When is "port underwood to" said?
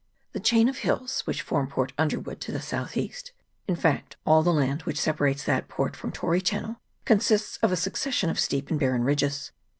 1.67-2.51